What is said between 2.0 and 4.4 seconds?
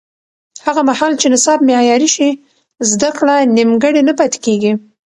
شي، زده کړه نیمګړې نه پاتې